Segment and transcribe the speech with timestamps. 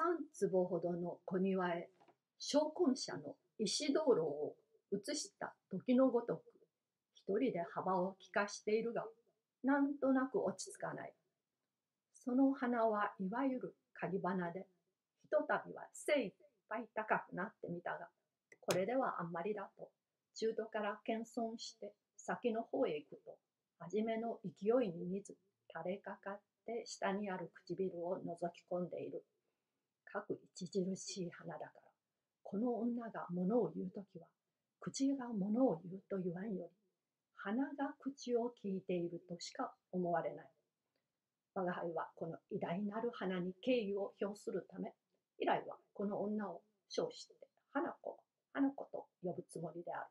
[0.00, 1.90] 三坪ほどの小庭へ
[2.38, 4.54] 昇魂者の石灯籠を
[4.92, 6.42] 移した時のごとく
[7.14, 9.04] 一人で幅を利かしているが
[9.62, 11.12] なんとなく落ち着かない
[12.14, 14.66] その花はいわゆる鍵花で
[15.22, 16.34] ひとたびは精一
[16.70, 18.08] 杯高くなってみたが
[18.62, 19.90] これではあんまりだと
[20.34, 23.36] 中途から謙遜して先の方へ行くと
[23.78, 25.36] 初めの勢いに似ず
[25.68, 29.24] 垂れかかって下にある唇を覗き込んでいる。
[30.12, 31.70] かく著しい花だから、
[32.42, 34.26] この女が物を言うときは、
[34.80, 36.76] 口が物を言うと言わんより、
[37.36, 40.46] 鼻が口を聞いているとしか思われない。
[41.54, 44.92] 我が輩はこの偉大なる花に敬意を表するため、
[45.38, 47.34] 以来はこの女を称して、
[47.72, 48.18] 花子、
[48.52, 50.06] 花子と呼ぶつもりである。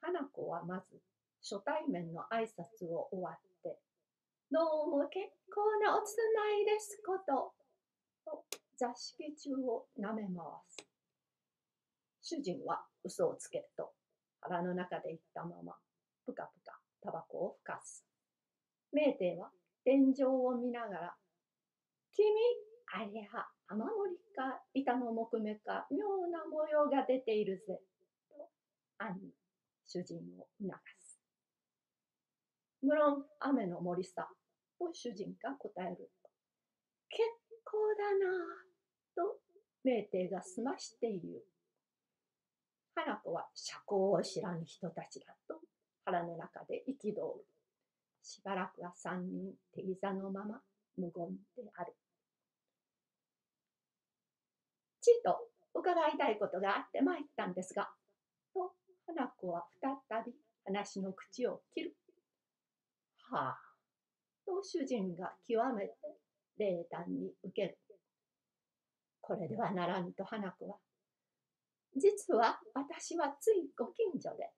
[0.00, 1.00] 花子はまず
[1.42, 3.78] 初対面の挨拶を終わって、
[4.50, 7.54] どうも結構なおつないですこと、
[8.24, 8.44] と
[8.76, 10.32] 座敷中を舐め回
[10.68, 10.86] す。
[12.22, 13.92] 主人は嘘をつけると
[14.40, 15.74] 腹の中で言ったまま、
[16.26, 18.04] ぷかぷかタバコをふかす。
[18.92, 19.50] 名帝は
[19.84, 21.14] 天井を見ながら、
[22.12, 22.26] 君、
[22.92, 27.80] ありゃ、雨漏りか板の木目か妙な模様が出ているぜ、
[28.28, 28.48] と
[28.98, 29.32] 暗に
[29.86, 31.20] 主人を促す。
[32.82, 34.28] 無論雨の森さ、
[34.78, 36.10] と主人が答える、
[37.74, 38.54] 構だな
[39.16, 39.40] と
[39.82, 41.42] 名帝が済まして言う。
[42.94, 45.58] 花子は社交を知らぬ人たちだと
[46.04, 47.44] 腹の中で憤る。
[48.22, 50.60] しばらくは三人手膝のまま
[50.96, 51.92] 無言である。
[55.00, 55.36] ちと
[55.74, 57.90] 伺いたいことがあって参ったんですが、
[58.54, 58.72] と
[59.06, 60.32] 花子は再び
[60.64, 61.96] 話の口を切る。
[63.30, 63.58] はあ、
[64.46, 66.23] と主人が極めて
[66.58, 67.78] 冷淡に受ける。
[69.20, 70.76] これではならぬと花子は、
[71.96, 74.50] 実は私はついご近所で、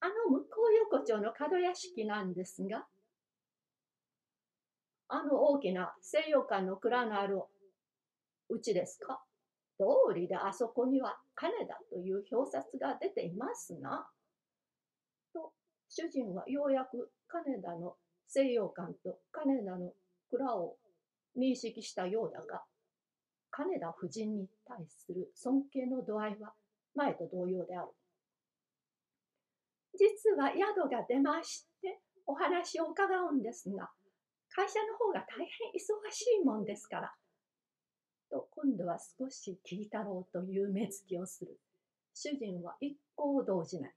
[0.00, 2.86] あの向こう横丁の角屋敷なんですが、
[5.08, 7.40] あの大きな西洋館の蔵のある
[8.48, 9.20] うちですか？
[9.78, 14.08] 通りであそこには金田という表札が出ていますな。
[15.34, 15.52] と
[15.88, 17.96] 主人はようやく金田の
[18.26, 19.92] 西洋館と金田の
[20.30, 20.76] 蔵を
[21.38, 22.64] 認識したようだが、
[23.50, 26.52] 金田夫人に対する尊敬の度合いは
[26.94, 27.88] 前と同様である。
[29.98, 33.90] 実は宿が出ましてお話を伺うんですが、
[34.50, 37.14] 会社の方が大変忙しいもんですから。
[38.30, 41.58] と今度は少し聞いたろうという目つきをする。
[42.14, 43.94] 主人は一向動じない。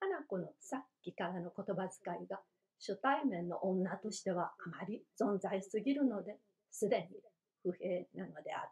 [0.00, 2.40] 花子のさっきからの言葉遣いが
[2.78, 6.36] 初対面の女としてはあまり存在すぎるので、
[6.78, 7.16] すでに
[7.62, 8.68] 不平なのである。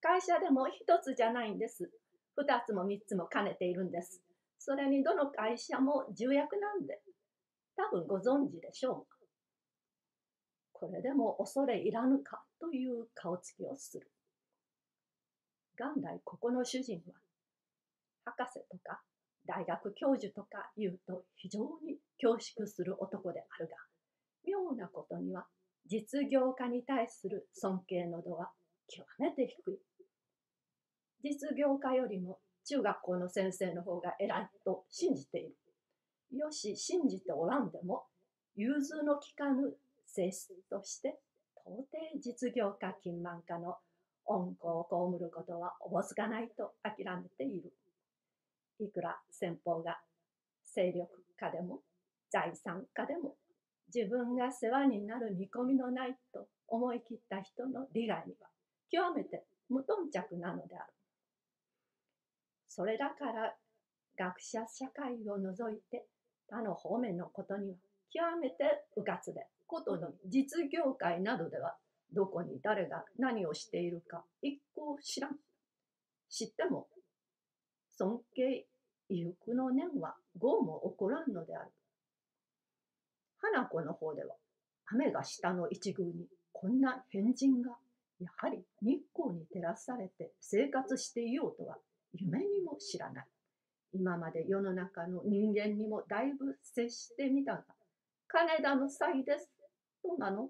[0.00, 1.90] 会社でも一つじゃないんです。
[2.36, 4.22] 二つも三つも兼ねているんです。
[4.58, 7.02] それにどの会社も重役なんで、
[7.76, 9.04] 多分ご存知でしょうが。
[10.72, 14.10] これでも恐れいらぬかという顔つきをする。
[15.78, 17.12] 元来ここの主人は
[18.24, 19.02] 博士とか
[19.44, 23.76] 大学教授とか言うと非常に恐縮する男であるが、
[24.46, 25.46] 妙なことには
[25.88, 28.50] 実業家に対する尊敬の度は
[28.88, 29.78] 極めて低い。
[31.22, 35.56] 実業家よりも中学校の先生の方が偉いと信じている。
[36.36, 38.04] よし、信じておらんでも、
[38.56, 39.76] 融通の利かぬ
[40.06, 41.20] 性質として、
[41.64, 41.86] 到底
[42.20, 43.76] 実業家金満家の
[44.26, 44.86] 恩子を
[45.18, 47.72] 被ることはおぼつかないと諦めている。
[48.80, 49.98] いくら先方が
[50.64, 51.08] 勢力
[51.38, 51.80] 家でも
[52.30, 53.36] 財産家でも
[53.94, 58.48] 自分が世話になる見込みのないと思い切った人の利害には
[58.90, 60.92] 極めて無頓着なのである。
[62.68, 63.54] それだから
[64.18, 66.06] 学者社会を除いて
[66.48, 67.76] 他の方面のことには
[68.12, 71.76] 極めて迂闊でことの実業界などでは
[72.12, 75.36] どこに誰が何をしているか一向知らん。
[76.28, 76.88] 知っても
[77.98, 78.66] 尊敬、
[79.08, 81.70] 意欲の念は豪も起こらんのである。
[83.52, 84.34] 花子の方では、
[84.86, 87.76] 雨が下の一宮にこんな変人が
[88.20, 91.76] やはり日光に照らされて生活していようとは
[92.14, 93.26] 夢にも知らない。
[93.92, 97.64] 今まで世の中の人間にもだいぶ接してみたが、
[98.28, 99.50] 金田の際です。
[100.02, 100.48] となの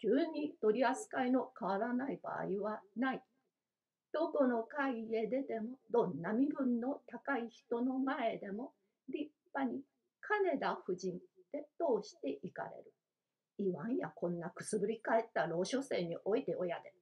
[0.00, 3.22] 急に取り扱いの変わらない場合はない。
[4.12, 8.72] どこの会へ出ても、どんな身分の高い人の前でも、
[9.08, 9.82] 立派に
[10.20, 11.18] 金田夫人
[11.84, 12.92] 通して行かれる。
[13.58, 16.92] 言わんやこんなくすぶり返った老書生においておやで。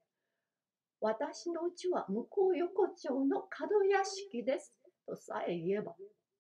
[1.01, 4.75] 私のうちは向こう横丁の角屋敷です。
[5.07, 5.95] とさえ言えば、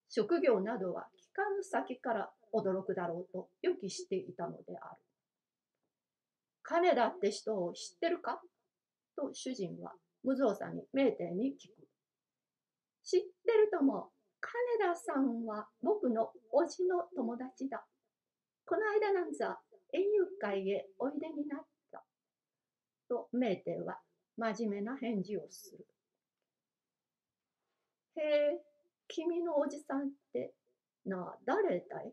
[0.08, 5.02] 職業などは聞かぬ先から驚くだろうと予期していたのである。
[6.62, 8.40] 金田って人を知ってるか？
[9.16, 9.92] と主人は
[10.22, 11.88] 無造作に名店に聞く。
[13.02, 14.10] 知ってるとも、
[14.40, 17.84] 金田さんは僕の叔父の友達だ。
[18.66, 19.60] この間なんざ
[19.92, 21.60] 園遊会へおいでになっ
[21.90, 22.04] た。
[23.08, 24.00] と名店は
[24.36, 25.86] 真面目な返事をする。
[28.16, 28.64] へえ、
[29.08, 30.54] 君のおじさんって
[31.04, 32.12] なあ、誰だい？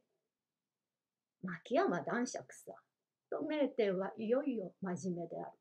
[1.43, 2.73] 牧山男爵さ。
[3.29, 5.51] と名店はいよいよ真面目である。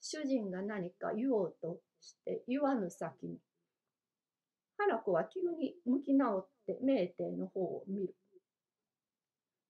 [0.00, 3.38] 主人が何か言おうとして言わぬ先に。
[4.76, 8.14] 花子は急に向き直って名店の方を見る。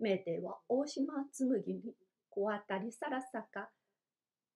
[0.01, 1.95] 名店は大島紬に
[2.31, 3.69] 小当たりさらさか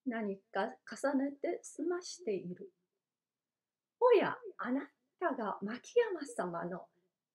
[0.07, 2.69] 何か重ねて済ましている。
[3.99, 4.81] おや、あな
[5.19, 6.81] たが牧山様の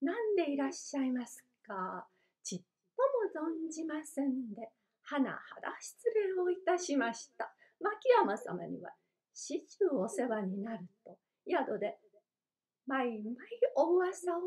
[0.02, 2.06] 何でいらっしゃいますか？
[2.42, 4.68] ちっとも存じませんで、
[5.02, 7.52] はなはだ失礼をいたしました。
[7.80, 8.90] 牧山様には
[9.34, 11.18] 始終お世話になると
[11.48, 11.98] 宿で
[12.86, 13.36] 毎毎
[13.76, 14.40] お噂を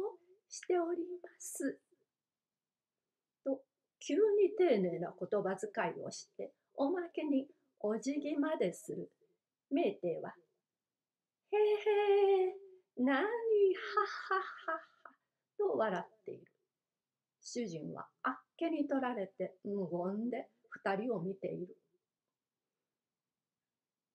[0.50, 1.78] しております。
[4.06, 7.48] 急に丁寧な言葉遣いをしておまけに
[7.80, 9.10] お辞儀までする
[9.72, 10.36] 名帝は
[11.52, 12.56] 「へへ
[12.98, 14.82] なにはははは」
[15.58, 16.52] と笑っている。
[17.40, 21.78] 主人はあっけに取られて無言で二人を見ている。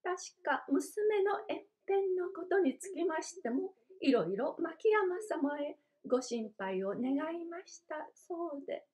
[0.02, 8.86] 確か娘の一辺のことにつきましても、いろいろ牧山様へご心配を願いましたそうで。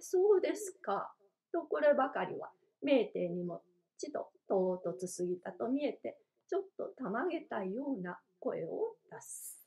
[0.00, 1.12] そうですか。
[1.52, 2.50] とこればかりは、
[2.82, 3.62] 名店にも
[3.98, 6.16] ちと唐突すぎたと見えて、
[6.48, 9.63] ちょっとたまげたような声を出す。